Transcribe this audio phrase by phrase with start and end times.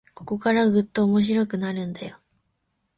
[0.15, 2.17] ここからぐっと面白くなるんだよ